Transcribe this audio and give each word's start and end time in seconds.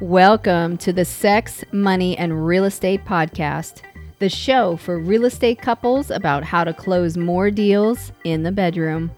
Welcome 0.00 0.76
to 0.78 0.92
the 0.92 1.04
Sex, 1.06 1.64
Money, 1.72 2.18
and 2.18 2.46
Real 2.46 2.64
Estate 2.64 3.04
Podcast, 3.06 3.80
the 4.18 4.28
show 4.28 4.76
for 4.76 4.98
real 4.98 5.24
estate 5.24 5.60
couples 5.60 6.10
about 6.10 6.44
how 6.44 6.64
to 6.64 6.74
close 6.74 7.16
more 7.16 7.50
deals 7.50 8.12
in 8.24 8.42
the 8.42 8.52
bedroom. 8.52 9.10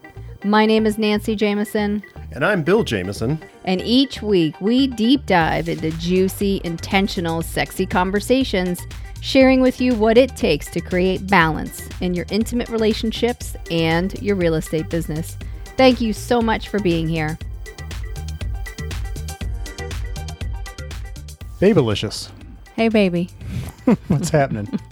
My 0.45 0.65
name 0.65 0.85
is 0.85 0.97
Nancy 0.97 1.35
Jameson, 1.35 2.01
And 2.31 2.45
I'm 2.45 2.63
Bill 2.63 2.83
Jameson. 2.85 3.41
and 3.65 3.81
each 3.81 4.21
week 4.21 4.59
we 4.61 4.87
deep 4.87 5.25
dive 5.25 5.67
into 5.67 5.91
juicy, 5.91 6.61
intentional, 6.63 7.41
sexy 7.41 7.85
conversations, 7.85 8.79
sharing 9.19 9.59
with 9.59 9.81
you 9.81 9.95
what 9.95 10.17
it 10.17 10.37
takes 10.37 10.67
to 10.67 10.79
create 10.79 11.27
balance 11.27 11.89
in 11.99 12.13
your 12.13 12.25
intimate 12.31 12.69
relationships 12.69 13.57
and 13.69 14.17
your 14.21 14.37
real 14.37 14.55
estate 14.55 14.87
business. 14.89 15.37
Thank 15.75 15.99
you 15.99 16.13
so 16.13 16.41
much 16.41 16.69
for 16.69 16.79
being 16.79 17.09
here. 17.09 17.37
Babylicious. 21.59 22.29
Hey, 22.75 22.87
baby. 22.89 23.29
What's 24.07 24.29
happening? 24.29 24.67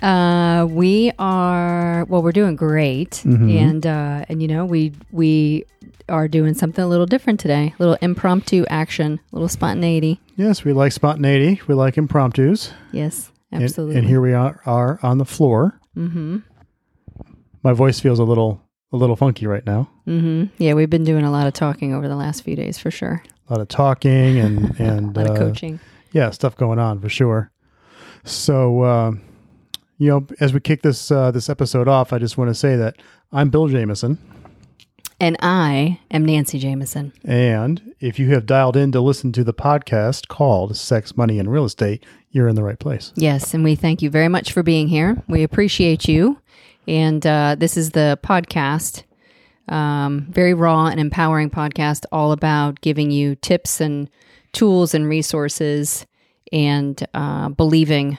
Uh, 0.00 0.66
we 0.68 1.12
are 1.18 2.04
well. 2.06 2.22
We're 2.22 2.32
doing 2.32 2.56
great, 2.56 3.24
and 3.24 3.86
uh, 3.86 4.24
and 4.28 4.42
you 4.42 4.48
know 4.48 4.64
we 4.64 4.92
we 5.12 5.64
are 6.08 6.26
doing 6.26 6.54
something 6.54 6.82
a 6.82 6.88
little 6.88 7.06
different 7.06 7.38
today. 7.38 7.72
A 7.78 7.82
little 7.82 7.96
impromptu 8.00 8.64
action, 8.68 9.20
a 9.32 9.36
little 9.36 9.48
spontaneity. 9.48 10.18
yes, 10.36 10.64
we 10.64 10.72
like 10.72 10.90
spontaneity. 10.90 11.60
We 11.68 11.74
like 11.74 11.98
impromptus. 11.98 12.72
Yes, 12.90 13.30
And- 13.52 13.62
absolutely. 13.62 13.98
And, 13.98 14.08
here 14.08 14.20
we 14.20 14.32
are, 14.32 14.60
are 14.66 14.98
on 15.04 15.18
the 15.18 15.24
floor. 15.24 15.78
mm-hmm. 15.96 16.38
My 17.62 17.72
voice 17.72 18.00
feels 18.00 18.18
a 18.18 18.24
little 18.24 18.60
a 18.92 18.96
little 18.96 19.16
funky 19.16 19.46
right 19.46 19.64
now. 19.64 19.88
Mm-hmm. 20.06 20.44
Yeah, 20.58 20.74
we've 20.74 20.90
been 20.90 21.04
doing 21.04 21.24
a 21.24 21.30
lot 21.30 21.46
of 21.46 21.52
talking 21.54 21.94
over 21.94 22.08
the 22.08 22.16
last 22.16 22.42
few 22.42 22.56
days 22.56 22.78
for 22.78 22.90
sure. 22.90 23.22
A 23.48 23.52
lot 23.52 23.60
of 23.60 23.68
talking 23.68 24.38
and 24.38 24.78
and 24.80 25.16
A 25.16 25.20
lot 25.20 25.30
of 25.30 25.36
uh, 25.36 25.38
coaching. 25.38 25.80
yeah, 26.12 26.30
stuff 26.30 26.56
going 26.56 26.78
on 26.78 27.00
for 27.00 27.08
sure. 27.08 27.50
So, 28.24 28.82
uh, 28.82 29.12
you 29.98 30.08
know, 30.10 30.26
as 30.40 30.52
we 30.54 30.60
kick 30.60 30.82
this 30.82 31.10
uh, 31.10 31.30
this 31.30 31.48
episode 31.48 31.88
off, 31.88 32.12
I 32.12 32.18
just 32.18 32.36
want 32.38 32.48
to 32.50 32.54
say 32.54 32.76
that 32.76 32.96
I'm 33.32 33.50
Bill 33.50 33.68
Jameson, 33.68 34.18
And 35.20 35.36
I 35.40 36.00
am 36.10 36.24
Nancy 36.24 36.58
Jameson. 36.58 37.12
and 37.24 37.94
if 38.00 38.18
you 38.18 38.30
have 38.34 38.46
dialed 38.46 38.76
in 38.76 38.90
to 38.92 39.00
listen 39.00 39.32
to 39.32 39.44
the 39.44 39.54
podcast 39.54 40.28
called 40.28 40.76
"Sex, 40.76 41.16
Money, 41.16 41.38
and 41.38 41.50
Real 41.50 41.64
Estate," 41.64 42.04
you're 42.30 42.48
in 42.48 42.56
the 42.56 42.62
right 42.64 42.78
place. 42.78 43.12
Yes, 43.16 43.54
and 43.54 43.62
we 43.64 43.74
thank 43.74 44.02
you 44.02 44.10
very 44.10 44.28
much 44.28 44.52
for 44.52 44.62
being 44.62 44.88
here. 44.88 45.22
We 45.28 45.42
appreciate 45.42 46.08
you. 46.08 46.38
And 46.86 47.24
uh, 47.26 47.56
this 47.58 47.76
is 47.76 47.90
the 47.90 48.18
podcast, 48.22 49.04
um, 49.68 50.26
very 50.30 50.54
raw 50.54 50.86
and 50.86 50.98
empowering 51.00 51.50
podcast, 51.50 52.04
all 52.12 52.32
about 52.32 52.80
giving 52.80 53.10
you 53.10 53.36
tips 53.36 53.80
and 53.80 54.10
tools 54.52 54.94
and 54.94 55.08
resources 55.08 56.06
and 56.52 57.06
uh, 57.14 57.48
believing 57.50 58.18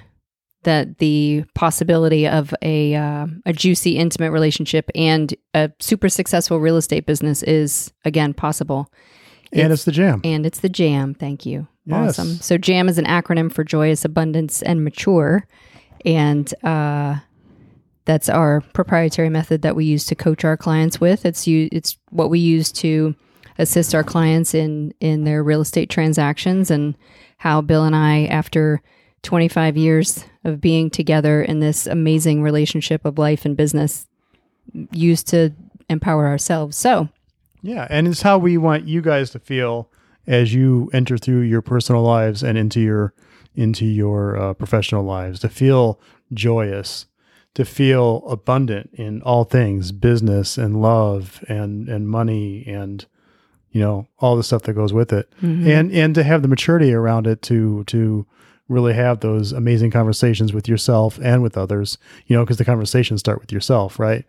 that 0.64 0.98
the 1.00 1.44
possibility 1.56 2.28
of 2.28 2.54
a, 2.62 2.96
uh, 2.96 3.28
a 3.46 3.54
juicy, 3.54 3.98
intimate 3.98 4.32
relationship 4.32 4.90
and 4.96 5.36
a 5.54 5.70
super 5.80 6.08
successful 6.08 6.60
real 6.60 6.78
estate 6.78 7.06
business 7.06 7.44
is, 7.44 7.92
again, 8.06 8.34
possible. 8.34 8.90
And 9.52 9.72
it's 9.72 9.86
the 9.86 9.92
jam. 9.92 10.22
And 10.24 10.46
it's 10.46 10.62
the 10.62 10.70
JAM. 10.70 11.14
Thank 11.14 11.46
you. 11.46 11.68
Yes. 11.86 12.18
Awesome. 12.18 12.36
So 12.38 12.58
JAM 12.58 12.90
is 12.90 12.98
an 12.98 13.06
acronym 13.06 13.52
for 13.52 13.64
joyous, 13.64 14.06
abundance, 14.06 14.62
and 14.62 14.84
mature. 14.84 15.46
And 16.06 16.52
uh, 16.64 17.18
that's 18.06 18.30
our 18.30 18.62
proprietary 18.74 19.30
method 19.30 19.62
that 19.62 19.76
we 19.76 19.86
use 19.86 20.06
to 20.06 20.16
coach 20.16 20.44
our 20.44 20.58
clients 20.58 21.00
with. 21.00 21.26
It's 21.26 21.48
you. 21.48 21.70
It's 21.72 21.98
what 22.10 22.30
we 22.30 22.40
use 22.40 22.72
to 22.74 23.16
assist 23.58 23.94
our 23.94 24.04
clients 24.04 24.54
in 24.54 24.94
in 25.00 25.24
their 25.24 25.44
real 25.44 25.62
estate 25.62 25.90
transactions 25.90 26.72
and 26.72 26.96
how 27.38 27.62
Bill 27.62 27.84
and 27.84 27.96
I, 27.96 28.26
after 28.26 28.82
25 29.24 29.78
years 29.78 30.26
of 30.44 30.60
being 30.60 30.90
together 30.90 31.42
in 31.42 31.60
this 31.60 31.88
amazing 31.88 32.42
relationship 32.42 33.06
of 33.06 33.18
life 33.18 33.46
and 33.46 33.56
business, 33.56 34.08
used 34.92 35.28
to 35.30 35.52
empower 35.90 36.28
ourselves. 36.28 36.78
So 36.78 37.10
Yeah, 37.62 37.88
and 37.90 38.08
it's 38.08 38.22
how 38.22 38.38
we 38.38 38.58
want 38.58 38.86
you 38.86 39.02
guys 39.02 39.30
to 39.32 39.40
feel 39.40 39.90
as 40.28 40.54
you 40.54 40.90
enter 40.94 41.18
through 41.18 41.42
your 41.42 41.62
personal 41.62 42.02
lives 42.02 42.44
and 42.44 42.58
into 42.58 42.80
your 42.80 43.14
into 43.56 43.86
your 43.86 44.38
uh, 44.38 44.54
professional 44.54 45.04
lives 45.04 45.40
to 45.40 45.50
feel 45.50 46.00
joyous, 46.34 47.06
to 47.56 47.66
feel 47.66 48.24
abundant 48.28 48.90
in 48.94 49.22
all 49.22 49.44
things, 49.44 49.92
business 49.92 50.58
and 50.58 50.82
love 50.82 51.44
and 51.48 51.88
and 51.88 52.08
money 52.08 52.64
and 52.68 53.06
you 53.72 53.82
know 53.82 54.08
all 54.20 54.36
the 54.36 54.44
stuff 54.44 54.64
that 54.64 54.74
goes 54.74 54.94
with 54.94 55.14
it, 55.14 55.30
mm-hmm. 55.42 55.68
and 55.68 55.92
and 55.92 56.16
to 56.16 56.24
have 56.24 56.42
the 56.42 56.48
maturity 56.48 56.94
around 56.94 57.28
it 57.28 57.42
to 57.44 57.84
to 57.86 58.26
really 58.70 58.94
have 58.94 59.20
those 59.20 59.52
amazing 59.52 59.92
conversations 59.92 60.54
with 60.54 60.68
yourself 60.68 61.20
and 61.22 61.44
with 61.44 61.58
others. 61.58 61.98
You 62.28 62.36
know, 62.36 62.44
because 62.44 62.58
the 62.58 62.66
conversations 62.66 63.20
start 63.20 63.40
with 63.40 63.52
yourself, 63.52 64.00
right? 64.00 64.26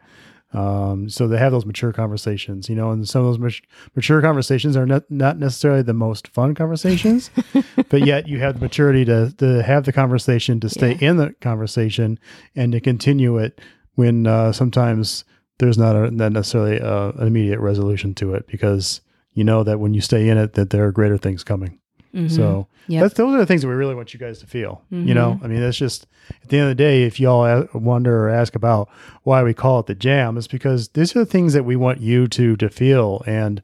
Um, 0.54 1.08
so 1.08 1.26
they 1.26 1.38
have 1.38 1.52
those 1.52 1.66
mature 1.66 1.92
conversations, 1.92 2.68
you 2.68 2.76
know, 2.76 2.90
and 2.92 3.08
some 3.08 3.24
of 3.24 3.38
those 3.38 3.60
mature 3.96 4.22
conversations 4.22 4.76
are 4.76 4.86
not, 4.86 5.10
not 5.10 5.36
necessarily 5.36 5.82
the 5.82 5.92
most 5.92 6.28
fun 6.28 6.54
conversations, 6.54 7.30
but 7.88 8.06
yet 8.06 8.28
you 8.28 8.38
have 8.38 8.54
the 8.54 8.60
maturity 8.60 9.04
to, 9.04 9.34
to 9.38 9.62
have 9.64 9.84
the 9.84 9.92
conversation, 9.92 10.60
to 10.60 10.68
stay 10.68 10.96
in 11.00 11.16
the 11.16 11.34
conversation 11.40 12.20
and 12.54 12.70
to 12.72 12.80
continue 12.80 13.36
it 13.36 13.60
when, 13.96 14.26
uh, 14.26 14.52
sometimes 14.52 15.24
there's 15.58 15.78
not 15.78 15.96
a, 15.96 16.10
not 16.10 16.32
necessarily 16.32 16.78
a, 16.78 17.10
an 17.10 17.26
immediate 17.26 17.60
resolution 17.60 18.14
to 18.14 18.34
it 18.34 18.46
because 18.46 19.00
you 19.32 19.44
know 19.44 19.64
that 19.64 19.80
when 19.80 19.94
you 19.94 20.00
stay 20.00 20.28
in 20.28 20.38
it, 20.38 20.54
that 20.54 20.70
there 20.70 20.86
are 20.86 20.92
greater 20.92 21.18
things 21.18 21.42
coming. 21.44 21.80
So 22.28 22.66
Yep. 22.86 23.02
that's 23.02 23.14
those 23.14 23.34
are 23.34 23.38
the 23.38 23.46
things 23.46 23.62
that 23.62 23.68
we 23.68 23.74
really 23.74 23.94
want 23.94 24.12
you 24.14 24.20
guys 24.20 24.38
to 24.40 24.46
feel. 24.46 24.82
You 24.90 25.14
know, 25.14 25.40
I 25.42 25.46
mean, 25.48 25.60
that's 25.60 25.76
just 25.76 26.06
at 26.42 26.48
the 26.50 26.58
end 26.58 26.64
of 26.64 26.70
the 26.70 26.74
day. 26.82 27.02
If 27.04 27.18
y'all 27.18 27.66
wonder 27.74 28.26
or 28.26 28.28
ask 28.30 28.54
about 28.54 28.88
why 29.22 29.42
we 29.42 29.54
call 29.54 29.80
it 29.80 29.86
the 29.86 29.94
jam, 29.94 30.36
it's 30.36 30.46
because 30.46 30.88
these 30.90 31.16
are 31.16 31.20
the 31.20 31.26
things 31.26 31.54
that 31.54 31.64
we 31.64 31.76
want 31.76 32.00
you 32.00 32.26
to 32.28 32.56
to 32.56 32.68
feel 32.68 33.22
and 33.26 33.62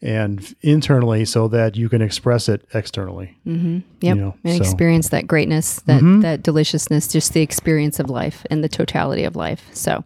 and 0.00 0.54
internally, 0.62 1.24
so 1.24 1.46
that 1.46 1.76
you 1.76 1.88
can 1.88 2.02
express 2.02 2.48
it 2.48 2.66
externally. 2.74 3.36
Mm-hmm. 3.46 3.78
Yep. 4.00 4.16
know, 4.16 4.34
and 4.42 4.54
so- 4.54 4.58
Mm-hmm. 4.58 4.62
experience 4.64 5.08
that 5.10 5.26
greatness, 5.28 5.80
that 5.82 6.02
that 6.22 6.42
deliciousness, 6.42 7.06
just 7.08 7.32
the 7.34 7.40
experience 7.40 8.00
of 8.00 8.10
life 8.10 8.44
and 8.50 8.64
the 8.64 8.68
totality 8.68 9.22
of 9.22 9.36
life. 9.36 9.68
So, 9.72 10.02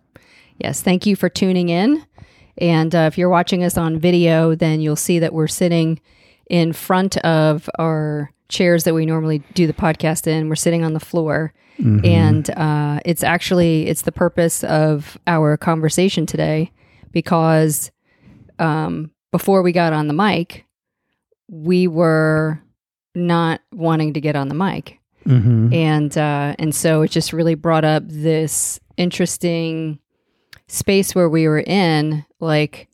yes, 0.58 0.82
thank 0.82 1.06
you 1.06 1.16
for 1.16 1.28
tuning 1.30 1.70
in. 1.70 2.04
And 2.58 2.94
uh, 2.94 3.08
if 3.10 3.16
you're 3.16 3.28
watching 3.30 3.64
us 3.64 3.76
on 3.78 3.98
video, 3.98 4.54
then 4.54 4.80
you'll 4.80 4.96
see 4.96 5.18
that 5.20 5.32
we're 5.32 5.46
sitting 5.46 6.00
in 6.48 6.72
front 6.72 7.16
of 7.18 7.68
our 7.78 8.32
chairs 8.48 8.84
that 8.84 8.94
we 8.94 9.06
normally 9.06 9.42
do 9.54 9.66
the 9.66 9.72
podcast 9.72 10.26
in. 10.26 10.48
We're 10.48 10.54
sitting 10.54 10.84
on 10.84 10.92
the 10.92 11.00
floor, 11.00 11.52
and 11.78 12.48
uh, 12.50 13.00
it's 13.04 13.22
actually 13.22 13.86
it's 13.88 14.02
the 14.02 14.12
purpose 14.12 14.64
of 14.64 15.18
our 15.26 15.56
conversation 15.56 16.24
today 16.24 16.70
because 17.12 17.90
um, 18.58 19.10
before 19.30 19.60
we 19.62 19.72
got 19.72 19.92
on 19.92 20.06
the 20.08 20.14
mic, 20.14 20.64
we 21.48 21.86
were 21.86 22.60
not 23.14 23.60
wanting 23.72 24.12
to 24.14 24.20
get 24.20 24.36
on 24.36 24.48
the 24.48 24.54
mic 24.54 24.98
Mm-hmm. 25.26 25.72
and 25.72 26.16
uh, 26.16 26.54
and 26.56 26.72
so 26.72 27.02
it 27.02 27.10
just 27.10 27.32
really 27.32 27.56
brought 27.56 27.84
up 27.84 28.04
this 28.06 28.78
interesting 28.96 29.98
space 30.68 31.16
where 31.16 31.28
we 31.28 31.48
were 31.48 31.58
in 31.66 32.24
like 32.38 32.88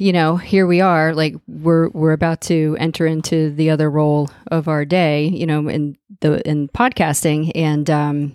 you 0.00 0.12
know 0.12 0.36
here 0.36 0.66
we 0.66 0.80
are 0.80 1.14
like 1.14 1.34
we're 1.46 1.88
we're 1.90 2.12
about 2.12 2.40
to 2.40 2.76
enter 2.78 3.06
into 3.06 3.50
the 3.50 3.70
other 3.70 3.90
role 3.90 4.30
of 4.48 4.68
our 4.68 4.84
day 4.84 5.26
you 5.26 5.46
know 5.46 5.68
in 5.68 5.96
the 6.20 6.46
in 6.48 6.68
podcasting 6.68 7.50
and 7.54 7.90
um 7.90 8.34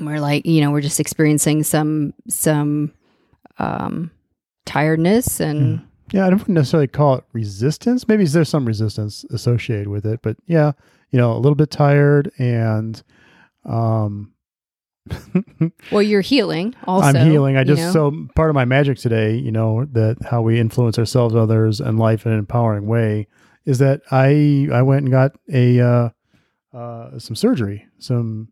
we're 0.00 0.20
like 0.20 0.44
you 0.46 0.60
know 0.60 0.70
we're 0.70 0.80
just 0.80 1.00
experiencing 1.00 1.62
some 1.62 2.12
some 2.28 2.92
um 3.58 4.10
tiredness 4.66 5.40
and 5.40 5.80
Yeah, 6.12 6.26
I 6.26 6.30
don't 6.30 6.48
necessarily 6.48 6.86
call 6.88 7.16
it 7.16 7.24
resistance. 7.32 8.06
Maybe 8.06 8.24
there's 8.26 8.48
some 8.48 8.66
resistance 8.66 9.24
associated 9.30 9.88
with 9.88 10.04
it, 10.06 10.20
but 10.22 10.36
yeah, 10.46 10.72
you 11.10 11.18
know, 11.18 11.32
a 11.32 11.38
little 11.38 11.54
bit 11.56 11.70
tired 11.70 12.30
and 12.38 13.02
um 13.64 14.32
well 15.92 16.02
you're 16.02 16.20
healing 16.20 16.74
also 16.86 17.08
I'm 17.18 17.30
healing. 17.30 17.56
I 17.56 17.60
you 17.60 17.66
just 17.66 17.82
know? 17.82 17.92
so 17.92 18.26
part 18.34 18.50
of 18.50 18.54
my 18.54 18.64
magic 18.64 18.98
today, 18.98 19.36
you 19.36 19.52
know, 19.52 19.84
that 19.92 20.16
how 20.30 20.42
we 20.42 20.58
influence 20.58 20.98
ourselves, 20.98 21.34
others, 21.34 21.80
and 21.80 21.98
life 21.98 22.26
in 22.26 22.32
an 22.32 22.38
empowering 22.38 22.86
way 22.86 23.26
is 23.64 23.78
that 23.78 24.02
I 24.10 24.68
I 24.72 24.82
went 24.82 25.02
and 25.02 25.10
got 25.10 25.32
a 25.52 25.80
uh, 25.80 26.08
uh, 26.72 27.18
some 27.18 27.36
surgery, 27.36 27.86
some 27.98 28.48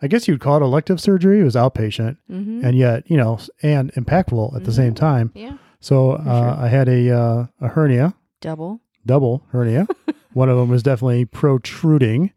I 0.00 0.08
guess 0.08 0.26
you'd 0.26 0.40
call 0.40 0.56
it 0.56 0.62
elective 0.62 1.00
surgery. 1.00 1.40
It 1.40 1.44
was 1.44 1.54
outpatient, 1.54 2.16
Mhm. 2.30 2.64
and 2.64 2.76
yet 2.76 3.08
you 3.10 3.16
know, 3.16 3.38
and 3.62 3.92
impactful 3.94 4.56
at 4.56 4.64
the 4.64 4.72
same 4.72 4.94
time. 4.94 5.30
yeah 5.34 5.56
So 5.80 6.12
uh, 6.12 6.24
sure. 6.56 6.64
I 6.64 6.68
had 6.68 6.88
a 6.88 7.10
uh, 7.10 7.46
a 7.60 7.68
hernia, 7.68 8.14
double 8.40 8.80
double 9.06 9.44
hernia. 9.50 9.86
One 10.32 10.48
of 10.48 10.56
them 10.56 10.68
was 10.70 10.82
definitely 10.82 11.26
protruding, 11.26 12.32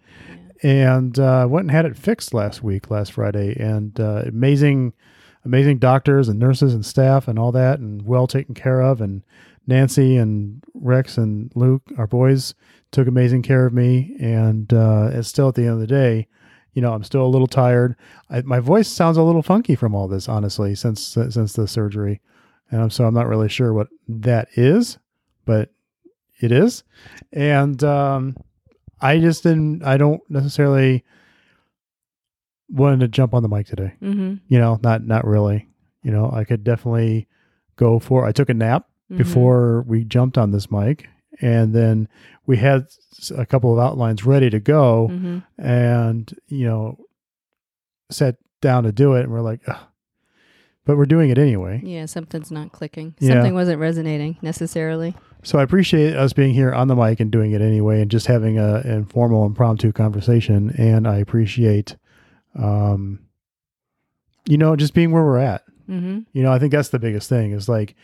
and 0.64 1.18
uh, 1.20 1.48
went 1.50 1.66
and 1.66 1.72
had 1.72 1.86
it 1.86 1.98
fixed 1.98 2.34
last 2.34 2.64
week, 2.64 2.90
last 2.90 3.12
Friday, 3.12 3.56
and 3.60 4.00
uh, 4.00 4.24
amazing, 4.26 4.94
amazing 5.44 5.80
doctors 5.80 6.30
and 6.30 6.40
nurses 6.40 6.74
and 6.74 6.86
staff 6.86 7.28
and 7.28 7.38
all 7.38 7.52
that, 7.52 7.80
and 7.80 8.06
well 8.06 8.28
taken 8.28 8.56
care 8.56 8.82
of, 8.82 9.02
and 9.02 9.24
Nancy 9.68 10.18
and 10.18 10.64
Rex 10.74 11.18
and 11.18 11.52
Luke, 11.56 11.84
our 11.98 12.08
boys, 12.08 12.54
took 12.92 13.08
amazing 13.08 13.42
care 13.42 13.66
of 13.66 13.74
me. 13.74 14.16
And 14.20 14.72
uh, 14.74 15.10
it's 15.12 15.28
still 15.28 15.50
at 15.50 15.56
the 15.56 15.64
end 15.64 15.72
of 15.72 15.80
the 15.80 15.88
day, 15.88 16.28
you 16.74 16.82
know, 16.82 16.94
I'm 16.94 17.04
still 17.04 17.26
a 17.26 17.28
little 17.28 17.48
tired. 17.48 17.96
I, 18.30 18.42
my 18.42 18.60
voice 18.60 18.88
sounds 18.88 19.18
a 19.18 19.24
little 19.24 19.42
funky 19.42 19.76
from 19.76 19.96
all 19.96 20.08
this, 20.08 20.30
honestly, 20.30 20.76
since 20.76 21.02
since 21.02 21.54
the 21.54 21.68
surgery, 21.68 22.22
and 22.70 22.82
I'm, 22.82 22.90
so 22.90 23.06
I'm 23.06 23.14
not 23.14 23.28
really 23.28 23.50
sure 23.50 23.74
what 23.74 23.88
that 24.08 24.50
is, 24.56 24.98
but 25.46 25.70
it 26.42 26.52
is. 26.52 26.84
And 27.32 27.82
um, 27.84 28.36
I 29.06 29.20
just 29.20 29.44
didn't. 29.44 29.84
I 29.84 29.98
don't 29.98 30.22
necessarily 30.30 31.04
wanted 32.70 33.00
to 33.02 33.08
jump 33.08 33.34
on 33.34 33.44
the 33.44 33.50
mic 33.50 33.68
today. 33.68 33.94
Mm-hmm. 34.02 34.36
You 34.48 34.60
know, 34.60 34.80
not 34.84 35.06
not 35.06 35.26
really. 35.26 35.68
You 36.04 36.12
know, 36.12 36.30
I 36.32 36.44
could 36.44 36.64
definitely 36.64 37.28
go 37.76 38.00
for. 38.00 38.26
I 38.26 38.32
took 38.32 38.50
a 38.50 38.54
nap 38.54 38.88
Mhm. 39.12 39.18
before 39.18 39.84
we 39.88 40.04
jumped 40.04 40.38
on 40.38 40.52
this 40.52 40.72
mic, 40.72 41.08
and 41.42 41.74
then 41.74 42.08
we 42.46 42.58
had 42.58 42.88
a 43.36 43.46
couple 43.46 43.72
of 43.74 43.80
outlines 43.80 44.26
ready 44.26 44.50
to 44.50 44.60
go, 44.60 45.10
Mhm. 45.12 45.44
and 45.58 46.34
you 46.48 46.66
know, 46.66 46.98
sat 48.12 48.38
down 48.62 48.84
to 48.84 48.92
do 48.92 49.14
it, 49.14 49.24
and 49.24 49.32
we're 49.32 49.42
like, 49.42 49.62
Ugh. 49.68 49.78
but 50.86 50.98
we're 50.98 51.06
doing 51.06 51.30
it 51.30 51.38
anyway. 51.38 51.82
Yeah, 51.84 52.06
something's 52.06 52.52
not 52.52 52.72
clicking. 52.72 53.16
Yeah. 53.20 53.34
Something 53.36 53.54
wasn't 53.54 53.80
resonating 53.80 54.38
necessarily. 54.42 55.16
So 55.46 55.60
I 55.60 55.64
appreciate 55.64 56.16
us 56.16 56.34
being 56.34 56.56
here 56.56 56.74
on 56.74 56.88
the 56.88 56.96
mic 56.96 57.20
and 57.20 57.32
doing 57.32 57.52
it 57.52 57.62
anyway, 57.62 58.02
and 58.02 58.10
just 58.10 58.26
having 58.26 58.58
a 58.58 58.78
an 58.78 58.92
informal, 58.92 59.46
impromptu 59.46 59.92
conversation. 59.92 60.74
And 60.78 61.08
I 61.08 61.18
appreciate, 61.18 61.96
um, 62.60 63.20
you 64.48 64.58
know, 64.58 64.76
just 64.76 64.96
being 64.96 65.12
where 65.12 65.24
we're 65.24 65.38
at. 65.38 65.64
Mm-hmm. 65.88 66.22
You 66.34 66.44
know, 66.44 66.52
I 66.52 66.58
think 66.58 66.72
that's 66.72 66.90
the 66.90 66.98
biggest 66.98 67.30
thing. 67.30 67.52
Is 67.52 67.70
like, 67.70 67.96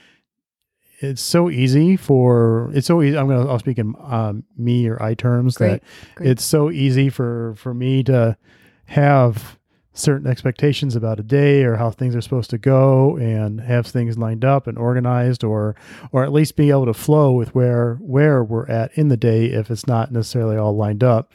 it's 0.99 1.21
so 1.21 1.49
easy 1.49 1.97
for 1.97 2.69
it's 2.75 2.85
so 2.85 3.01
easy. 3.01 3.17
I'm 3.17 3.27
gonna 3.27 3.49
I'll 3.49 3.57
speak 3.57 3.79
in 3.79 3.95
um, 3.99 4.43
me 4.55 4.87
or 4.87 5.01
I 5.01 5.15
terms 5.15 5.57
Great, 5.57 5.69
that 5.69 5.83
great. 6.15 6.29
it's 6.29 6.43
so 6.43 6.69
easy 6.69 7.09
for 7.09 7.55
for 7.55 7.73
me 7.73 8.03
to 8.03 8.37
have 8.85 9.57
certain 9.93 10.27
expectations 10.27 10.95
about 10.95 11.19
a 11.19 11.23
day 11.23 11.63
or 11.63 11.75
how 11.75 11.91
things 11.91 12.15
are 12.15 12.21
supposed 12.21 12.49
to 12.49 12.57
go 12.57 13.17
and 13.17 13.59
have 13.59 13.85
things 13.85 14.17
lined 14.17 14.45
up 14.45 14.67
and 14.67 14.77
organized 14.77 15.43
or 15.43 15.75
or 16.13 16.23
at 16.23 16.31
least 16.31 16.55
be 16.55 16.69
able 16.69 16.85
to 16.85 16.93
flow 16.93 17.31
with 17.31 17.53
where 17.53 17.95
where 17.95 18.43
we're 18.43 18.67
at 18.67 18.91
in 18.97 19.09
the 19.09 19.17
day 19.17 19.47
if 19.47 19.69
it's 19.69 19.87
not 19.87 20.11
necessarily 20.11 20.55
all 20.55 20.75
lined 20.75 21.03
up 21.03 21.33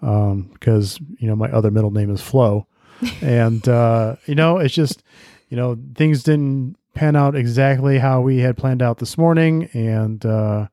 um 0.00 0.48
because 0.54 0.98
you 1.18 1.28
know 1.28 1.36
my 1.36 1.50
other 1.50 1.70
middle 1.70 1.90
name 1.90 2.10
is 2.10 2.22
flow 2.22 2.66
and 3.20 3.68
uh 3.68 4.16
you 4.24 4.34
know 4.34 4.56
it's 4.56 4.74
just 4.74 5.02
you 5.50 5.56
know 5.56 5.78
things 5.94 6.22
didn't 6.22 6.76
pan 6.94 7.14
out 7.14 7.36
exactly 7.36 7.98
how 7.98 8.20
we 8.22 8.38
had 8.38 8.56
planned 8.56 8.80
out 8.80 8.98
this 8.98 9.18
morning 9.18 9.68
and 9.74 10.24
uh 10.24 10.66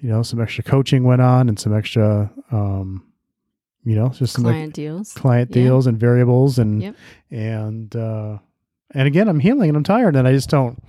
you 0.00 0.08
know 0.08 0.22
some 0.22 0.40
extra 0.40 0.64
coaching 0.64 1.04
went 1.04 1.22
on 1.22 1.48
and 1.48 1.60
some 1.60 1.72
extra 1.72 2.28
um 2.50 3.05
you 3.86 3.94
know 3.94 4.08
just 4.10 4.34
some 4.34 4.44
like, 4.44 4.52
Client 4.54 4.74
deals. 4.74 5.12
client 5.14 5.50
Yeah. 5.50 5.62
deals 5.62 5.86
and 5.86 5.98
variables 5.98 6.58
and 6.58 6.82
Yep. 6.82 6.96
and 7.30 7.96
uh 7.96 8.38
and 8.92 9.06
again 9.08 9.28
i'm 9.28 9.40
healing 9.40 9.68
and 9.70 9.76
i'm 9.76 9.84
tired 9.84 10.16
and 10.16 10.26
i 10.28 10.32
just 10.32 10.50
don't 10.50 10.82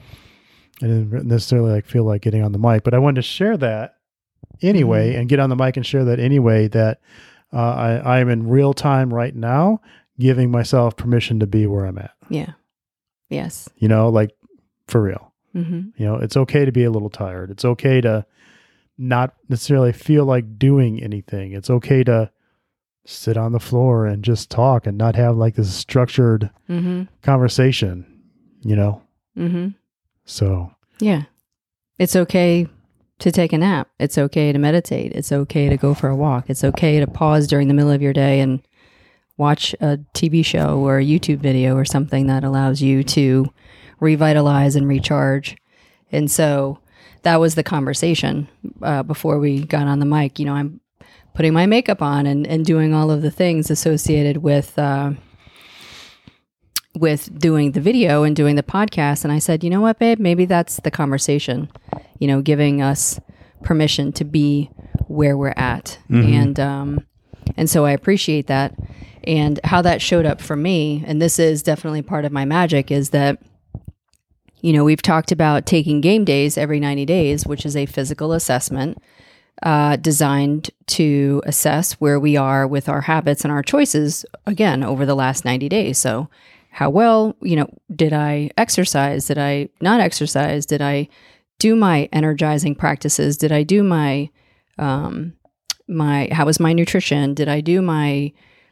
i 0.82 0.88
didn't 0.88 1.26
necessarily 1.28 1.72
like 1.72 1.86
feel 1.86 2.04
like 2.04 2.22
getting 2.24 2.44
on 2.44 2.52
the 2.52 2.60
mic 2.60 2.84
but 2.84 2.94
i 2.94 2.98
wanted 3.00 3.16
to 3.16 3.22
share 3.22 3.56
that 3.58 3.96
anyway 4.62 5.12
Mm-hmm. 5.12 5.20
and 5.22 5.30
get 5.30 5.40
on 5.40 5.50
the 5.50 5.56
mic 5.56 5.78
and 5.78 5.86
share 5.86 6.04
that 6.06 6.20
anyway 6.20 6.68
that 6.70 7.00
uh, 7.54 7.58
i 7.58 8.20
i'm 8.20 8.30
in 8.30 8.48
real 8.50 8.74
time 8.74 9.14
right 9.14 9.36
now 9.36 9.80
giving 10.20 10.50
myself 10.52 10.96
permission 10.98 11.40
to 11.40 11.48
be 11.48 11.68
where 11.68 11.86
i'm 11.86 11.98
at 12.00 12.12
Yeah. 12.30 12.54
Yes. 13.30 13.70
you 13.78 13.88
know 13.88 14.10
like 14.10 14.32
for 14.88 15.02
real 15.02 15.24
Mm-hmm. 15.56 15.90
you 15.98 16.06
know 16.06 16.16
it's 16.18 16.38
okay 16.38 16.66
to 16.66 16.72
be 16.72 16.84
a 16.84 16.92
little 16.92 17.10
tired 17.10 17.50
it's 17.52 17.66
okay 17.66 18.00
to 18.02 18.26
not 18.98 19.34
necessarily 19.50 19.92
feel 19.92 20.24
like 20.26 20.58
doing 20.60 21.02
anything 21.02 21.54
it's 21.54 21.70
okay 21.70 22.04
to 22.04 22.30
sit 23.10 23.38
on 23.38 23.54
the 23.54 23.60
floor 23.60 24.06
and 24.06 24.22
just 24.22 24.50
talk 24.52 24.86
and 24.86 24.98
not 24.98 25.16
have 25.16 25.38
like 25.38 25.56
this 25.56 25.74
structured 25.74 26.50
Mm-hmm. 26.70 27.04
conversation, 27.22 28.06
you 28.62 28.76
know? 28.76 29.02
Mm-hmm. 29.38 29.70
So, 30.26 30.72
Yeah. 31.00 31.24
It's 31.98 32.16
okay 32.16 32.68
to 33.20 33.32
take 33.32 33.54
a 33.54 33.58
nap. 33.58 33.90
It's 34.00 34.18
okay 34.18 34.52
to 34.52 34.60
meditate. 34.60 35.14
It's 35.14 35.32
okay 35.32 35.70
to 35.70 35.78
go 35.78 35.94
for 35.94 36.10
a 36.10 36.16
walk. 36.16 36.50
It's 36.50 36.64
okay 36.64 37.00
to 37.00 37.08
pause 37.08 37.48
during 37.48 37.68
the 37.70 37.74
middle 37.74 37.90
of 37.92 38.02
your 38.02 38.14
day 38.14 38.40
and 38.42 38.62
watch 39.38 39.74
a 39.80 39.98
TV 40.14 40.46
show 40.46 40.78
or 40.80 41.00
a 41.00 41.04
YouTube 41.06 41.40
video 41.40 41.76
or 41.76 41.86
something 41.86 42.28
that 42.28 42.44
allows 42.44 42.82
you 42.82 43.04
to 43.06 43.52
revitalize 44.00 44.76
and 44.76 44.88
recharge. 44.88 45.56
And 46.12 46.30
so 46.30 46.80
that 47.24 47.40
was 47.40 47.56
the 47.56 47.64
conversation 47.64 48.48
uh, 48.84 49.02
before 49.04 49.40
we 49.40 49.64
got 49.64 49.88
on 49.88 50.00
the 50.00 50.06
mic. 50.06 50.38
You 50.40 50.46
know, 50.46 50.54
I'm 50.54 50.82
putting 51.38 51.54
my 51.54 51.68
makeup 51.68 52.02
on 52.02 52.26
and, 52.26 52.48
and 52.48 52.66
doing 52.66 52.96
all 52.96 53.12
of 53.12 53.22
the 53.22 53.30
things 53.30 53.70
associated 53.70 54.38
with 54.38 54.78
uh, 54.80 55.12
with 56.96 57.40
doing 57.40 57.74
the 57.74 57.80
video 57.80 58.24
and 58.24 58.36
doing 58.36 58.56
the 58.56 58.64
podcast. 58.64 59.24
And 59.24 59.32
I 59.32 59.38
said, 59.38 59.64
you 59.64 59.70
know 59.70 59.80
what, 59.80 60.00
babe, 60.00 60.18
maybe 60.18 60.46
that's 60.46 60.78
the 60.78 60.90
conversation. 60.90 61.70
You 62.18 62.28
know, 62.28 62.42
giving 62.42 62.82
us 62.82 63.20
permission 63.62 64.12
to 64.14 64.26
be 64.26 64.72
where 65.08 65.38
we're 65.38 65.54
at, 65.56 66.00
and 66.10 66.60
um, 66.60 67.06
and 67.56 67.70
so 67.70 67.86
I 67.86 67.92
appreciate 67.92 68.48
that. 68.48 68.74
And 69.24 69.60
how 69.64 69.84
that 69.84 70.02
showed 70.02 70.26
up 70.26 70.42
for 70.42 70.56
me, 70.56 71.04
and 71.06 71.22
this 71.22 71.38
is 71.38 71.62
definitely 71.62 72.02
part 72.02 72.26
of 72.26 72.32
my 72.32 72.46
magic, 72.46 72.90
is 72.90 73.12
that 73.12 73.40
you 74.62 74.74
know, 74.74 74.84
we've 74.84 75.04
talked 75.04 75.32
about 75.32 75.68
taking 75.68 76.02
game 76.02 76.26
days 76.26 76.58
every 76.58 76.80
90 76.80 77.06
days, 77.06 77.46
which 77.46 77.64
is 77.64 77.76
a 77.76 77.86
physical 77.86 78.34
assessment 78.34 78.98
uh, 79.64 79.96
designed 79.96 80.70
to 80.86 81.42
assess 81.46 81.94
where 81.94 82.20
we 82.20 82.38
are 82.38 82.68
with 82.68 82.88
our 82.88 83.02
habits 83.02 83.44
and 83.44 83.52
our 83.52 83.64
choices, 83.64 84.26
again, 84.46 84.84
over 84.84 85.06
the 85.06 85.16
last 85.16 85.46
90 85.46 85.70
days. 85.70 85.98
So, 85.98 86.30
how 86.70 86.90
well, 86.90 87.36
you 87.42 87.56
know, 87.56 87.70
did 87.96 88.14
I 88.14 88.52
exercise? 88.58 89.26
Did 89.26 89.40
I 89.40 89.70
not 89.82 90.00
exercise? 90.00 90.66
Did 90.66 90.82
I 90.82 91.08
do 91.58 91.76
my 91.76 92.08
energizing 92.14 92.76
practices? 92.76 93.36
Did 93.36 93.52
I 93.52 93.64
do 93.64 93.82
my, 93.84 94.30
um, 94.78 95.34
my, 95.88 96.30
how 96.32 96.46
was 96.46 96.60
my 96.60 96.74
nutrition? 96.74 97.34
Did 97.34 97.48
I 97.48 97.62
do 97.62 97.82
my, 97.82 98.32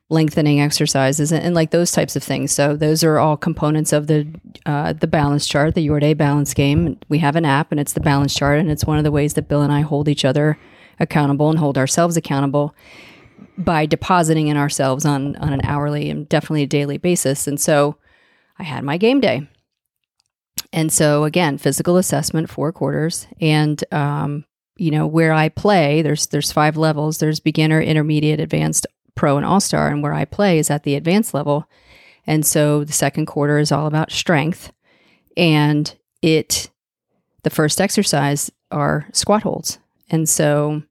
lengthening 0.09 0.61
exercises 0.61 1.31
and, 1.31 1.43
and 1.43 1.55
like 1.55 1.71
those 1.71 1.91
types 1.91 2.15
of 2.15 2.23
things. 2.23 2.51
So 2.51 2.75
those 2.75 3.03
are 3.03 3.17
all 3.17 3.35
components 3.37 3.91
of 3.91 4.07
the 4.07 4.27
uh, 4.65 4.93
the 4.93 5.07
balance 5.07 5.47
chart, 5.47 5.73
the 5.73 5.81
Your 5.81 5.99
Day 5.99 6.13
Balance 6.13 6.53
Game. 6.53 6.99
We 7.09 7.17
have 7.19 7.35
an 7.35 7.45
app, 7.45 7.71
and 7.71 7.79
it's 7.79 7.93
the 7.93 7.99
balance 8.01 8.33
chart, 8.33 8.59
and 8.59 8.69
it's 8.69 8.85
one 8.85 8.99
of 8.99 9.03
the 9.03 9.11
ways 9.11 9.33
that 9.33 9.47
Bill 9.47 9.63
and 9.63 9.73
I 9.73 9.81
hold 9.81 10.07
each 10.07 10.23
other 10.23 10.59
accountable 10.99 11.49
and 11.49 11.59
hold 11.59 11.77
ourselves 11.77 12.17
accountable 12.17 12.75
by 13.57 13.85
depositing 13.85 14.47
in 14.47 14.57
ourselves 14.57 15.05
on 15.05 15.35
on 15.37 15.53
an 15.53 15.61
hourly 15.63 16.09
and 16.09 16.27
definitely 16.29 16.63
a 16.63 16.67
daily 16.67 16.97
basis. 16.97 17.47
And 17.47 17.59
so 17.59 17.97
I 18.57 18.63
had 18.63 18.83
my 18.83 18.97
game 18.97 19.19
day. 19.19 19.47
And 20.71 20.91
so 20.91 21.23
again, 21.23 21.57
physical 21.57 21.97
assessment, 21.97 22.49
four 22.49 22.71
quarters, 22.71 23.27
and 23.39 23.81
um, 23.93 24.45
you 24.77 24.91
know 24.91 25.07
where 25.07 25.33
I 25.33 25.49
play. 25.49 26.01
There's 26.01 26.27
there's 26.27 26.51
five 26.51 26.77
levels. 26.77 27.17
There's 27.17 27.39
beginner, 27.39 27.81
intermediate, 27.81 28.39
advanced, 28.39 28.87
pro, 29.15 29.37
and 29.37 29.45
all 29.45 29.59
star. 29.59 29.87
And 29.87 30.03
where 30.03 30.13
I 30.13 30.25
play 30.25 30.59
is 30.59 30.69
at 30.69 30.83
the 30.83 30.95
advanced 30.95 31.33
level. 31.33 31.69
And 32.27 32.45
so 32.45 32.83
the 32.83 32.93
second 32.93 33.27
quarter 33.27 33.59
is 33.59 33.71
all 33.71 33.87
about 33.87 34.11
strength, 34.11 34.71
and 35.37 35.93
it 36.21 36.69
the 37.43 37.49
first 37.49 37.79
exercise 37.79 38.51
are 38.71 39.07
squat 39.13 39.43
holds. 39.43 39.79
And 40.09 40.27
so 40.29 40.83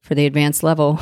for 0.00 0.14
the 0.14 0.26
advanced 0.26 0.62
level, 0.62 0.98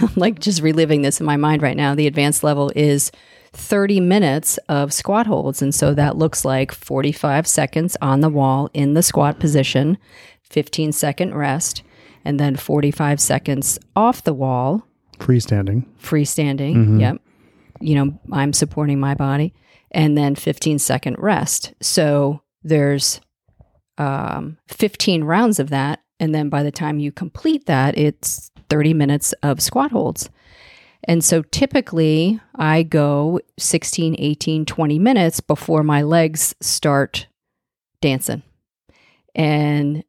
I'm 0.00 0.12
like 0.16 0.38
just 0.38 0.60
reliving 0.60 1.02
this 1.02 1.20
in 1.20 1.26
my 1.26 1.36
mind 1.36 1.62
right 1.62 1.76
now. 1.76 1.94
The 1.94 2.06
advanced 2.06 2.44
level 2.44 2.70
is 2.76 3.10
30 3.52 4.00
minutes 4.00 4.58
of 4.68 4.92
squat 4.92 5.26
holds. 5.26 5.62
And 5.62 5.74
so 5.74 5.94
that 5.94 6.16
looks 6.16 6.44
like 6.44 6.72
45 6.72 7.46
seconds 7.46 7.96
on 8.00 8.20
the 8.20 8.28
wall 8.28 8.70
in 8.74 8.94
the 8.94 9.02
squat 9.02 9.40
position, 9.40 9.98
15 10.42 10.92
second 10.92 11.34
rest, 11.34 11.82
and 12.24 12.38
then 12.38 12.56
45 12.56 13.20
seconds 13.20 13.78
off 13.96 14.24
the 14.24 14.34
wall, 14.34 14.86
freestanding. 15.18 15.86
freestanding. 16.00 16.76
Mm-hmm. 16.76 17.00
Yep. 17.00 17.22
You 17.80 17.94
know, 17.94 18.20
I'm 18.30 18.52
supporting 18.52 19.00
my 19.00 19.14
body, 19.14 19.54
and 19.90 20.18
then 20.18 20.34
15 20.34 20.78
second 20.78 21.16
rest. 21.18 21.72
So 21.80 22.42
there's 22.62 23.20
um, 24.00 24.56
15 24.68 25.24
rounds 25.24 25.58
of 25.58 25.68
that. 25.68 26.00
And 26.18 26.34
then 26.34 26.48
by 26.48 26.62
the 26.62 26.72
time 26.72 26.98
you 26.98 27.12
complete 27.12 27.66
that, 27.66 27.96
it's 27.96 28.50
30 28.70 28.94
minutes 28.94 29.32
of 29.42 29.60
squat 29.60 29.90
holds. 29.90 30.30
And 31.04 31.22
so 31.22 31.42
typically 31.42 32.40
I 32.54 32.82
go 32.82 33.40
16, 33.58 34.16
18, 34.18 34.64
20 34.64 34.98
minutes 34.98 35.40
before 35.40 35.82
my 35.82 36.02
legs 36.02 36.54
start 36.60 37.26
dancing. 38.00 38.42
And 39.34 40.02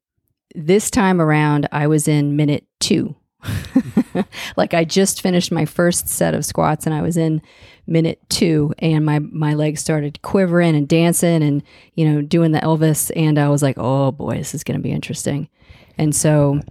this 0.56 0.90
time 0.90 1.22
around, 1.22 1.68
I 1.72 1.88
was 1.88 2.08
in 2.08 2.36
minute 2.36 2.66
two 2.80 3.16
like 4.58 4.74
I 4.74 4.84
just 4.84 5.22
finished 5.22 5.52
my 5.52 5.66
first 5.66 6.08
set 6.08 6.34
of 6.34 6.46
squats 6.46 6.86
and 6.86 6.94
I 6.94 7.02
was 7.02 7.18
in 7.18 7.42
minute 7.88 8.20
2 8.30 8.76
and 8.80 9.06
my 9.06 9.20
my 9.20 9.54
legs 9.54 9.82
started 9.82 10.22
quivering 10.22 10.76
and 10.76 10.88
dancing 10.88 11.44
and 11.44 11.64
you 11.96 12.08
know 12.08 12.22
doing 12.22 12.52
the 12.52 12.60
Elvis 12.60 13.12
and 13.16 13.40
I 13.40 13.50
was 13.50 13.64
like, 13.64 13.78
"Oh 13.78 14.12
boy, 14.12 14.38
this 14.38 14.54
is 14.54 14.64
going 14.64 14.80
to 14.80 14.84
be 14.84 14.92
interesting." 14.92 15.50
And 15.98 16.16
so 16.16 16.62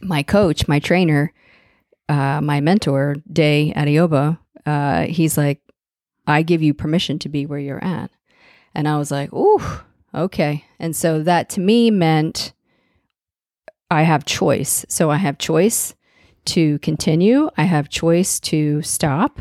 my 0.00 0.22
coach, 0.22 0.68
my 0.68 0.78
trainer, 0.78 1.32
uh, 2.08 2.40
my 2.40 2.60
mentor, 2.60 3.16
Day 3.32 3.72
Adioba, 3.76 4.38
uh, 4.66 5.02
he's 5.02 5.36
like, 5.36 5.60
I 6.26 6.42
give 6.42 6.62
you 6.62 6.74
permission 6.74 7.18
to 7.20 7.28
be 7.28 7.46
where 7.46 7.58
you're 7.58 7.82
at. 7.82 8.10
And 8.74 8.86
I 8.86 8.98
was 8.98 9.10
like, 9.10 9.32
ooh, 9.32 9.62
okay. 10.14 10.64
And 10.78 10.94
so 10.94 11.22
that 11.22 11.48
to 11.50 11.60
me 11.60 11.90
meant 11.90 12.52
I 13.90 14.02
have 14.02 14.24
choice. 14.24 14.84
So 14.88 15.10
I 15.10 15.16
have 15.16 15.38
choice 15.38 15.94
to 16.46 16.78
continue, 16.78 17.50
I 17.56 17.64
have 17.64 17.88
choice 17.88 18.40
to 18.40 18.80
stop, 18.82 19.40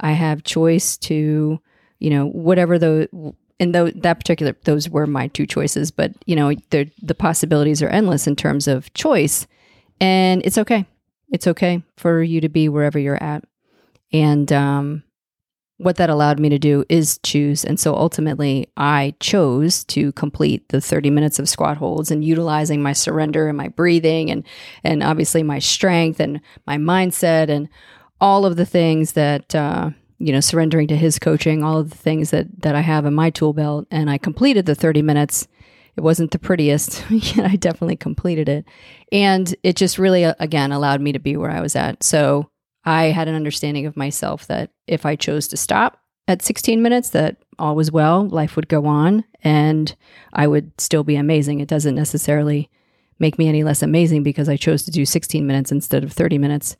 I 0.00 0.12
have 0.12 0.42
choice 0.42 0.96
to, 0.98 1.60
you 1.98 2.10
know, 2.10 2.26
whatever 2.26 2.78
the 2.78 3.08
and 3.60 3.74
though 3.74 3.90
that 3.90 4.18
particular 4.18 4.56
those 4.64 4.88
were 4.88 5.06
my 5.06 5.28
two 5.28 5.46
choices, 5.46 5.90
but 5.90 6.12
you 6.26 6.34
know, 6.34 6.52
the 6.70 6.90
the 7.02 7.14
possibilities 7.14 7.82
are 7.82 7.88
endless 7.88 8.26
in 8.26 8.36
terms 8.36 8.66
of 8.66 8.92
choice. 8.94 9.46
And 10.00 10.42
it's 10.44 10.58
okay. 10.58 10.86
It's 11.30 11.46
okay 11.46 11.82
for 11.96 12.22
you 12.22 12.40
to 12.40 12.48
be 12.48 12.68
wherever 12.68 12.98
you're 12.98 13.22
at. 13.22 13.44
And 14.12 14.50
um 14.52 15.02
what 15.80 15.96
that 15.96 16.10
allowed 16.10 16.38
me 16.38 16.50
to 16.50 16.58
do 16.58 16.84
is 16.90 17.18
choose. 17.22 17.64
And 17.64 17.80
so 17.80 17.94
ultimately, 17.94 18.68
I 18.76 19.14
chose 19.18 19.82
to 19.84 20.12
complete 20.12 20.68
the 20.68 20.78
30 20.78 21.08
minutes 21.08 21.38
of 21.38 21.48
squat 21.48 21.78
holds 21.78 22.10
and 22.10 22.22
utilizing 22.22 22.82
my 22.82 22.92
surrender 22.92 23.48
and 23.48 23.56
my 23.56 23.68
breathing 23.68 24.30
and, 24.30 24.44
and 24.84 25.02
obviously 25.02 25.42
my 25.42 25.58
strength 25.58 26.20
and 26.20 26.42
my 26.66 26.76
mindset 26.76 27.48
and 27.48 27.66
all 28.20 28.44
of 28.44 28.56
the 28.56 28.66
things 28.66 29.12
that, 29.12 29.54
uh, 29.54 29.88
you 30.18 30.34
know, 30.34 30.40
surrendering 30.40 30.86
to 30.88 30.96
his 30.96 31.18
coaching, 31.18 31.64
all 31.64 31.78
of 31.78 31.88
the 31.88 31.96
things 31.96 32.28
that, 32.28 32.60
that 32.60 32.74
I 32.74 32.82
have 32.82 33.06
in 33.06 33.14
my 33.14 33.30
tool 33.30 33.54
belt. 33.54 33.86
And 33.90 34.10
I 34.10 34.18
completed 34.18 34.66
the 34.66 34.74
30 34.74 35.00
minutes. 35.00 35.48
It 35.96 36.02
wasn't 36.02 36.32
the 36.32 36.38
prettiest, 36.38 37.02
yet 37.10 37.50
I 37.50 37.56
definitely 37.56 37.96
completed 37.96 38.50
it. 38.50 38.66
And 39.10 39.54
it 39.62 39.76
just 39.76 39.98
really, 39.98 40.26
uh, 40.26 40.34
again, 40.40 40.72
allowed 40.72 41.00
me 41.00 41.12
to 41.12 41.18
be 41.18 41.38
where 41.38 41.50
I 41.50 41.62
was 41.62 41.74
at. 41.74 42.02
So 42.02 42.49
I 42.84 43.04
had 43.04 43.28
an 43.28 43.34
understanding 43.34 43.86
of 43.86 43.96
myself 43.96 44.46
that 44.46 44.70
if 44.86 45.04
I 45.04 45.16
chose 45.16 45.48
to 45.48 45.56
stop 45.56 46.00
at 46.26 46.42
16 46.42 46.80
minutes, 46.82 47.10
that 47.10 47.36
all 47.58 47.76
was 47.76 47.92
well, 47.92 48.26
life 48.26 48.56
would 48.56 48.68
go 48.68 48.86
on, 48.86 49.24
and 49.42 49.94
I 50.32 50.46
would 50.46 50.72
still 50.80 51.04
be 51.04 51.16
amazing. 51.16 51.60
It 51.60 51.68
doesn't 51.68 51.94
necessarily 51.94 52.70
make 53.18 53.38
me 53.38 53.48
any 53.48 53.64
less 53.64 53.82
amazing 53.82 54.22
because 54.22 54.48
I 54.48 54.56
chose 54.56 54.82
to 54.84 54.90
do 54.90 55.04
16 55.04 55.46
minutes 55.46 55.70
instead 55.70 56.04
of 56.04 56.12
30 56.12 56.38
minutes. 56.38 56.76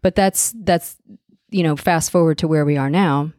But 0.00 0.14
that's 0.14 0.54
that's 0.56 0.96
you 1.52 1.62
know, 1.62 1.76
fast 1.76 2.10
forward 2.10 2.38
to 2.38 2.48
where 2.48 2.64
we 2.64 2.76
are 2.76 2.90
now, 2.90 3.32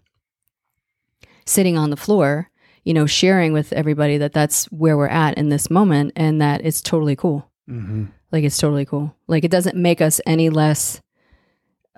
sitting 1.45 1.77
on 1.77 1.89
the 1.89 1.97
floor, 1.97 2.49
you 2.83 2.93
know, 2.93 3.05
sharing 3.05 3.51
with 3.51 3.73
everybody 3.73 4.17
that 4.17 4.33
that's 4.33 4.65
where 4.65 4.95
we're 4.95 5.07
at 5.07 5.37
in 5.37 5.49
this 5.49 5.69
moment 5.69 6.13
and 6.15 6.39
that 6.39 6.63
it's 6.63 6.81
totally 6.81 7.15
cool. 7.15 7.49
Mm-hmm. 7.67 8.05
Like 8.31 8.43
it's 8.43 8.57
totally 8.57 8.85
cool. 8.85 9.15
Like 9.27 9.43
it 9.43 9.51
doesn't 9.51 9.75
make 9.75 9.99
us 9.99 10.21
any 10.25 10.49
less 10.49 11.01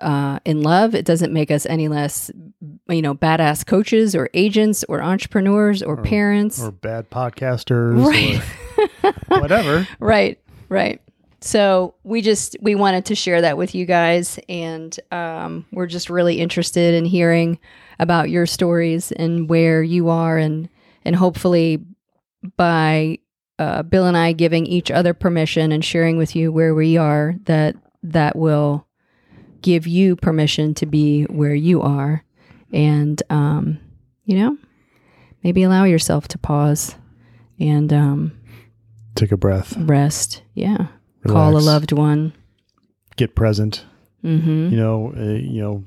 uh, 0.00 0.38
in 0.44 0.62
love. 0.62 0.94
It 0.94 1.04
doesn't 1.04 1.32
make 1.32 1.50
us 1.50 1.66
any 1.66 1.88
less, 1.88 2.30
you 2.88 3.02
know, 3.02 3.14
badass 3.14 3.64
coaches 3.66 4.14
or 4.14 4.28
agents 4.34 4.84
or 4.88 5.02
entrepreneurs 5.02 5.82
or, 5.82 5.94
Or- 5.98 6.02
parents. 6.02 6.60
Or 6.62 6.70
bad 6.70 7.10
podcasters 7.10 8.04
Right. 8.04 8.42
or 9.02 9.12
whatever. 9.40 9.88
right, 10.00 10.38
right. 10.68 11.00
So 11.42 11.94
we 12.02 12.22
just 12.22 12.56
we 12.60 12.74
wanted 12.74 13.04
to 13.06 13.14
share 13.14 13.42
that 13.42 13.56
with 13.56 13.74
you 13.74 13.84
guys, 13.86 14.38
and 14.48 14.98
um, 15.12 15.64
we're 15.70 15.86
just 15.86 16.10
really 16.10 16.40
interested 16.40 16.94
in 16.94 17.04
hearing 17.04 17.58
about 18.00 18.30
your 18.30 18.46
stories 18.46 19.12
and 19.12 19.48
where 19.48 19.82
you 19.82 20.08
are, 20.08 20.38
and 20.38 20.68
and 21.04 21.14
hopefully 21.14 21.84
by 22.56 23.18
uh, 23.58 23.82
Bill 23.82 24.06
and 24.06 24.16
I 24.16 24.32
giving 24.32 24.66
each 24.66 24.90
other 24.90 25.14
permission 25.14 25.72
and 25.72 25.84
sharing 25.84 26.16
with 26.16 26.34
you 26.34 26.50
where 26.50 26.74
we 26.74 26.96
are, 26.96 27.34
that 27.44 27.76
that 28.02 28.34
will 28.36 28.86
give 29.66 29.86
you 29.86 30.14
permission 30.14 30.74
to 30.74 30.86
be 30.86 31.24
where 31.24 31.54
you 31.54 31.82
are, 31.82 32.24
and 32.72 33.20
um, 33.30 33.78
you 34.24 34.38
know, 34.38 34.56
maybe 35.42 35.64
allow 35.64 35.82
yourself 35.84 36.28
to 36.28 36.38
pause 36.38 36.94
and 37.58 37.92
um, 37.92 38.32
Take 39.16 39.32
a 39.32 39.36
breath. 39.36 39.76
rest. 39.76 40.42
Yeah. 40.54 40.86
Call 41.26 41.56
a 41.56 41.58
loved 41.58 41.90
one. 41.90 42.32
Get 43.16 43.34
present. 43.34 43.84
Mm-hmm. 44.22 44.68
You 44.70 44.76
know, 44.76 45.12
uh, 45.16 45.22
you 45.54 45.60
know, 45.60 45.84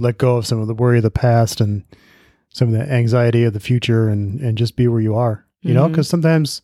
let 0.00 0.16
go 0.18 0.36
of 0.38 0.46
some 0.46 0.60
of 0.60 0.66
the 0.66 0.74
worry 0.74 0.96
of 0.98 1.02
the 1.02 1.10
past 1.10 1.60
and 1.60 1.84
some 2.48 2.68
of 2.68 2.74
the 2.74 2.90
anxiety 2.90 3.44
of 3.44 3.52
the 3.52 3.60
future, 3.60 4.08
and 4.08 4.40
and 4.40 4.56
just 4.56 4.76
be 4.76 4.88
where 4.88 5.00
you 5.02 5.14
are. 5.14 5.44
You 5.62 5.74
know, 5.74 5.86
Mhm. 5.86 5.90
because 5.92 6.08
sometimes, 6.08 6.62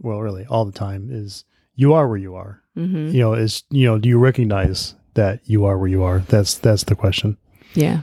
well, 0.00 0.20
really, 0.20 0.44
all 0.46 0.64
the 0.64 0.72
time 0.86 1.08
is 1.12 1.44
you 1.76 1.92
are 1.94 2.08
where 2.08 2.18
you 2.18 2.34
are. 2.34 2.62
Mm-hmm. 2.76 3.14
You 3.14 3.20
know, 3.20 3.34
is 3.34 3.62
you 3.70 3.86
know, 3.86 3.98
do 3.98 4.08
you 4.08 4.18
recognize 4.18 4.94
that 5.14 5.40
you 5.44 5.64
are 5.64 5.78
where 5.78 5.88
you 5.88 6.02
are? 6.02 6.20
That's 6.20 6.54
that's 6.58 6.84
the 6.84 6.94
question. 6.94 7.36
Yeah. 7.74 8.02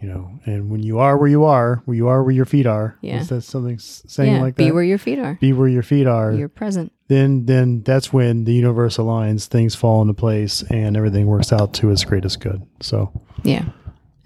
You 0.00 0.08
know, 0.08 0.30
and 0.46 0.70
when 0.70 0.82
you 0.84 1.00
are 1.00 1.18
where 1.18 1.28
you 1.28 1.44
are, 1.44 1.82
where 1.84 1.96
you 1.96 2.06
are 2.06 2.22
where 2.22 2.32
your 2.34 2.44
feet 2.44 2.66
are. 2.66 2.96
Yeah. 3.00 3.18
Is 3.20 3.30
that 3.30 3.40
something 3.42 3.78
saying 3.80 4.34
yeah. 4.36 4.40
like 4.40 4.54
Be 4.54 4.64
that? 4.64 4.68
Be 4.68 4.72
where 4.72 4.82
your 4.84 4.98
feet 4.98 5.18
are. 5.18 5.34
be 5.40 5.52
where 5.52 5.66
your 5.68 5.82
feet 5.82 6.06
are. 6.06 6.32
You're 6.32 6.48
present. 6.48 6.92
then 7.08 7.46
then 7.46 7.82
that's 7.82 8.12
when 8.12 8.44
the 8.44 8.52
universe 8.54 8.96
aligns, 8.96 9.46
things 9.46 9.74
fall 9.74 10.00
into 10.02 10.14
place, 10.14 10.62
and 10.70 10.96
everything 10.96 11.26
works 11.26 11.52
out 11.52 11.72
to 11.74 11.90
its 11.90 12.04
greatest 12.04 12.38
good. 12.40 12.62
So 12.80 13.10
Yeah. 13.42 13.64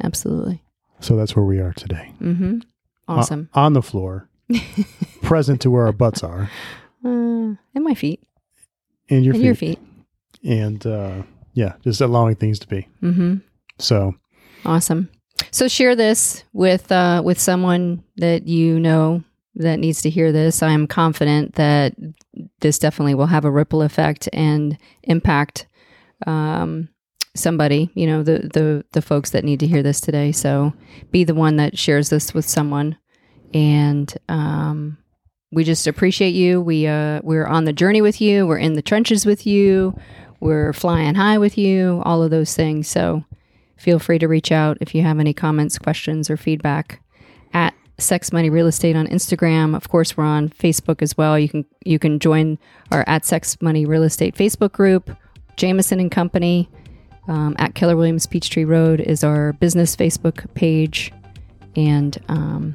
Absolutely. 0.02 0.62
so 1.00 1.16
that's 1.16 1.34
where 1.36 1.44
we 1.46 1.58
are 1.58 1.72
today. 1.72 2.12
Mm-hmm. 2.20 2.58
Awesome. 3.08 3.48
on 3.54 3.72
the 3.72 3.82
floor, 3.82 4.28
present 5.22 5.60
to 5.62 5.70
where 5.70 5.86
our 5.86 5.92
butts 5.92 6.22
are, 6.22 6.50
Uh, 7.04 7.56
and 7.74 7.84
my 7.84 7.94
feet. 7.94 8.20
and 9.08 9.24
your 9.24 9.34
and 9.34 9.40
feet, 9.42 9.46
your 9.46 9.54
feet. 9.54 9.78
and 10.44 10.86
uh, 10.86 11.22
yeah, 11.54 11.74
just 11.82 12.00
allowing 12.00 12.36
things 12.36 12.58
to 12.60 12.68
be. 12.68 12.88
Mm-hmm. 13.02 13.36
So 13.78 14.14
Awesome. 14.64 15.08
So 15.50 15.68
share 15.68 15.96
this 15.96 16.44
with 16.52 16.90
uh, 16.92 17.22
with 17.24 17.38
someone 17.40 18.04
that 18.16 18.46
you 18.46 18.78
know 18.78 19.22
that 19.56 19.78
needs 19.78 20.02
to 20.02 20.10
hear 20.10 20.32
this. 20.32 20.62
I 20.62 20.70
am 20.70 20.86
confident 20.86 21.56
that 21.56 21.94
this 22.60 22.78
definitely 22.78 23.14
will 23.14 23.26
have 23.26 23.44
a 23.44 23.50
ripple 23.50 23.82
effect 23.82 24.28
and 24.32 24.78
impact 25.02 25.66
um, 26.26 26.88
somebody. 27.34 27.90
You 27.94 28.06
know, 28.06 28.22
the 28.22 28.50
the 28.52 28.84
the 28.92 29.02
folks 29.02 29.30
that 29.30 29.44
need 29.44 29.60
to 29.60 29.66
hear 29.66 29.82
this 29.82 30.00
today. 30.00 30.32
So 30.32 30.72
be 31.10 31.24
the 31.24 31.34
one 31.34 31.56
that 31.56 31.78
shares 31.78 32.08
this 32.08 32.32
with 32.32 32.48
someone, 32.48 32.96
and 33.52 34.12
um, 34.28 34.98
we 35.52 35.64
just 35.64 35.86
appreciate 35.86 36.30
you. 36.34 36.60
We 36.60 36.86
uh, 36.86 37.20
we're 37.22 37.46
on 37.46 37.64
the 37.64 37.72
journey 37.72 38.00
with 38.00 38.20
you. 38.20 38.46
We're 38.46 38.58
in 38.58 38.72
the 38.72 38.82
trenches 38.82 39.26
with 39.26 39.46
you. 39.46 39.96
We're 40.40 40.72
flying 40.72 41.14
high 41.14 41.38
with 41.38 41.56
you. 41.56 42.02
All 42.04 42.22
of 42.22 42.30
those 42.30 42.56
things. 42.56 42.88
So 42.88 43.24
feel 43.76 43.98
free 43.98 44.18
to 44.18 44.26
reach 44.26 44.50
out 44.50 44.78
if 44.80 44.94
you 44.94 45.02
have 45.02 45.20
any 45.20 45.34
comments, 45.34 45.78
questions, 45.78 46.30
or 46.30 46.36
feedback 46.36 47.00
at 47.52 47.74
Sex 47.98 48.32
Money 48.32 48.50
Real 48.50 48.66
Estate 48.66 48.96
on 48.96 49.06
Instagram. 49.06 49.76
Of 49.76 49.88
course, 49.88 50.16
we're 50.16 50.24
on 50.24 50.48
Facebook 50.48 51.02
as 51.02 51.16
well. 51.16 51.38
You 51.38 51.48
can 51.48 51.64
you 51.84 51.98
can 51.98 52.18
join 52.18 52.58
our 52.90 53.04
at 53.06 53.26
Sex 53.26 53.60
Money 53.60 53.84
Real 53.84 54.02
Estate 54.02 54.34
Facebook 54.34 54.72
group. 54.72 55.16
Jameson 55.56 56.00
and 56.00 56.10
Company 56.10 56.66
um, 57.28 57.54
at 57.58 57.74
Keller 57.74 57.94
Williams 57.94 58.26
Peachtree 58.26 58.64
Road 58.64 59.00
is 59.00 59.22
our 59.22 59.52
business 59.52 59.94
Facebook 59.94 60.52
page, 60.54 61.12
and 61.76 62.18
um, 62.28 62.74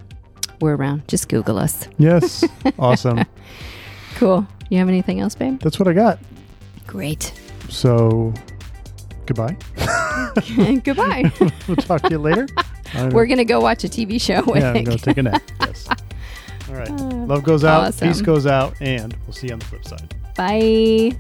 we're 0.60 0.76
around. 0.76 1.08
Just 1.08 1.30
Google 1.30 1.58
us. 1.58 1.88
yes, 1.98 2.44
awesome. 2.80 3.26
Cool. 4.16 4.48
You 4.70 4.80
have 4.80 4.90
anything 4.90 5.20
else, 5.20 5.36
babe? 5.36 5.60
That's 5.60 5.80
what 5.80 5.88
I 5.88 5.94
got. 5.94 6.20
Great. 6.86 7.34
So 7.70 8.34
goodbye. 9.26 9.58
Goodbye. 10.84 11.32
we'll 11.68 11.76
talk 11.78 12.02
to 12.04 12.10
you 12.10 12.20
later. 12.20 12.48
We're 13.12 13.26
gonna 13.26 13.44
go 13.44 13.60
watch 13.60 13.84
a 13.84 13.88
TV 13.88 14.22
show. 14.22 14.54
I 14.54 14.60
yeah, 14.60 14.72
I'm 14.72 14.84
gonna 14.84 14.98
take 14.98 15.18
a 15.18 15.24
nap. 15.24 15.42
Yes. 15.62 15.88
All 16.70 16.76
right. 16.76 16.90
Uh, 16.90 17.26
Love 17.26 17.44
goes 17.44 17.64
out. 17.64 17.88
Awesome. 17.88 18.08
Peace 18.08 18.22
goes 18.22 18.46
out, 18.46 18.74
and 18.82 19.16
we'll 19.26 19.34
see 19.34 19.48
you 19.48 19.54
on 19.54 19.60
the 19.60 19.66
flip 19.66 19.86
side. 19.86 20.16
Bye. 20.36 21.18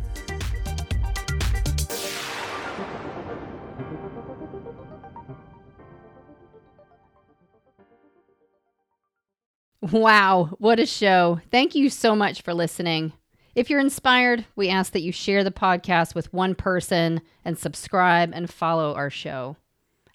Wow, 9.91 10.49
what 10.57 10.79
a 10.79 10.85
show. 10.85 11.39
Thank 11.51 11.75
you 11.75 11.89
so 11.89 12.15
much 12.15 12.41
for 12.41 12.53
listening. 12.53 13.13
If 13.55 13.69
you're 13.69 13.79
inspired, 13.79 14.45
we 14.55 14.69
ask 14.69 14.91
that 14.93 15.01
you 15.01 15.11
share 15.11 15.43
the 15.43 15.51
podcast 15.51 16.15
with 16.15 16.33
one 16.33 16.55
person 16.55 17.21
and 17.45 17.57
subscribe 17.57 18.31
and 18.33 18.49
follow 18.49 18.93
our 18.95 19.09
show. 19.09 19.55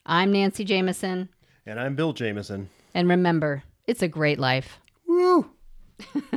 I'm 0.04 0.32
Nancy 0.32 0.64
Jameson, 0.64 1.28
And 1.66 1.78
I'm 1.80 1.94
Bill 1.94 2.12
Jameson. 2.12 2.68
and 2.94 3.08
remember, 3.08 3.62
it's 3.86 4.02
a 4.02 4.08
great 4.08 4.38
life. 4.38 4.78
Woo! 5.06 5.50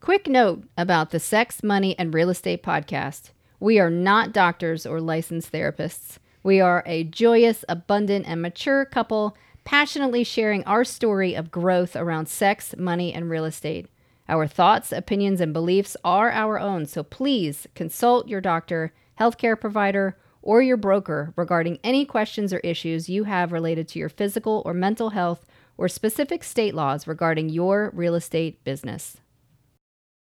Quick 0.00 0.26
note 0.26 0.64
about 0.76 1.10
the 1.10 1.20
Sex, 1.20 1.62
Money, 1.62 1.98
and 1.98 2.14
Real 2.14 2.30
Estate 2.30 2.62
podcast. 2.62 3.30
We 3.60 3.78
are 3.78 3.90
not 3.90 4.32
doctors 4.32 4.86
or 4.86 5.00
licensed 5.00 5.52
therapists. 5.52 6.16
We 6.42 6.60
are 6.60 6.82
a 6.86 7.04
joyous, 7.04 7.64
abundant, 7.68 8.26
and 8.26 8.40
mature 8.40 8.84
couple 8.86 9.36
passionately 9.68 10.24
sharing 10.24 10.64
our 10.64 10.82
story 10.82 11.34
of 11.34 11.50
growth 11.50 11.94
around 11.94 12.26
sex, 12.26 12.74
money, 12.78 13.12
and 13.12 13.28
real 13.28 13.44
estate. 13.44 13.86
Our 14.26 14.46
thoughts, 14.46 14.92
opinions, 14.92 15.42
and 15.42 15.52
beliefs 15.52 15.94
are 16.02 16.30
our 16.30 16.58
own, 16.58 16.86
so 16.86 17.02
please 17.02 17.66
consult 17.74 18.28
your 18.28 18.40
doctor, 18.40 18.94
healthcare 19.20 19.60
provider, 19.60 20.16
or 20.40 20.62
your 20.62 20.78
broker 20.78 21.34
regarding 21.36 21.78
any 21.84 22.06
questions 22.06 22.50
or 22.50 22.60
issues 22.60 23.10
you 23.10 23.24
have 23.24 23.52
related 23.52 23.88
to 23.88 23.98
your 23.98 24.08
physical 24.08 24.62
or 24.64 24.72
mental 24.72 25.10
health 25.10 25.44
or 25.76 25.86
specific 25.86 26.44
state 26.44 26.74
laws 26.74 27.06
regarding 27.06 27.50
your 27.50 27.90
real 27.92 28.14
estate 28.14 28.64
business. 28.64 29.18